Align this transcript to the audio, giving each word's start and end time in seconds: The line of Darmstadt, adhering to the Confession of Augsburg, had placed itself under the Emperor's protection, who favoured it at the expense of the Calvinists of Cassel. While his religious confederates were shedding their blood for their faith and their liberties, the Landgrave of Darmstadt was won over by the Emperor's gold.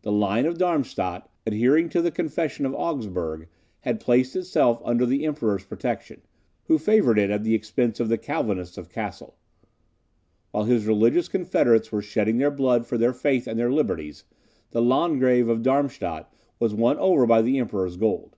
The 0.00 0.10
line 0.10 0.46
of 0.46 0.56
Darmstadt, 0.56 1.28
adhering 1.44 1.90
to 1.90 2.00
the 2.00 2.10
Confession 2.10 2.64
of 2.64 2.74
Augsburg, 2.74 3.46
had 3.80 4.00
placed 4.00 4.34
itself 4.34 4.80
under 4.86 5.04
the 5.04 5.26
Emperor's 5.26 5.64
protection, 5.66 6.22
who 6.64 6.78
favoured 6.78 7.18
it 7.18 7.28
at 7.28 7.44
the 7.44 7.54
expense 7.54 8.00
of 8.00 8.08
the 8.08 8.16
Calvinists 8.16 8.78
of 8.78 8.88
Cassel. 8.88 9.36
While 10.52 10.64
his 10.64 10.86
religious 10.86 11.28
confederates 11.28 11.92
were 11.92 12.00
shedding 12.00 12.38
their 12.38 12.50
blood 12.50 12.86
for 12.86 12.96
their 12.96 13.12
faith 13.12 13.46
and 13.46 13.58
their 13.58 13.70
liberties, 13.70 14.24
the 14.70 14.80
Landgrave 14.80 15.50
of 15.50 15.62
Darmstadt 15.62 16.32
was 16.58 16.72
won 16.72 16.96
over 16.96 17.26
by 17.26 17.42
the 17.42 17.58
Emperor's 17.58 17.98
gold. 17.98 18.36